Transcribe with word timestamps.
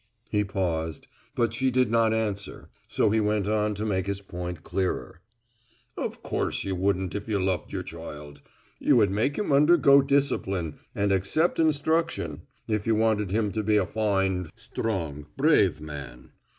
He 0.31 0.43
paused, 0.43 1.05
but 1.35 1.53
she 1.53 1.69
did 1.69 1.91
not 1.91 2.11
answer, 2.11 2.69
so 2.87 3.11
he 3.11 3.19
went 3.19 3.47
on 3.47 3.75
to 3.75 3.85
make 3.85 4.07
his 4.07 4.19
point 4.19 4.63
clearer. 4.63 5.21
"Of 5.95 6.23
course 6.23 6.63
you 6.63 6.73
wouldn't 6.73 7.13
if 7.13 7.27
you 7.27 7.39
loved 7.39 7.71
your 7.71 7.83
child. 7.83 8.41
You 8.79 8.97
would 8.97 9.11
make 9.11 9.35
him 9.35 9.51
undergo 9.51 10.01
discipline 10.01 10.79
and 10.95 11.11
accept 11.11 11.59
instruction, 11.59 12.41
if 12.67 12.87
you 12.87 12.95
wanted 12.95 13.29
him 13.29 13.51
to 13.51 13.61
be 13.61 13.77
a 13.77 13.85
fine, 13.85 14.49
strong, 14.55 15.27
brave 15.37 15.79
man. 15.79 16.31